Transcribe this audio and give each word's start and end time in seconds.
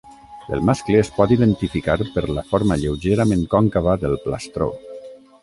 El 0.55 0.61
mascle 0.69 0.95
es 1.01 1.11
pot 1.17 1.33
identificar 1.35 1.97
per 2.15 2.23
la 2.39 2.45
forma 2.55 2.79
lleugerament 2.85 3.45
còncava 3.53 3.95
del 4.07 4.19
plastró. 4.27 4.73